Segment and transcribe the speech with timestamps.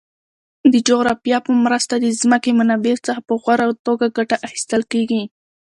[0.71, 5.23] د جغرافیه په مرسته د ځمکې منابعو څخه په غوره توګه ګټه اخیستل کیږي.